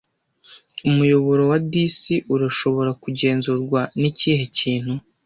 Umuyoboro 0.87 1.41
wa 1.51 1.57
DC 1.71 2.01
urashobora 2.35 2.91
kugenzurwa 3.03 3.79
nikihe 3.99 4.43
kintu 4.57 4.93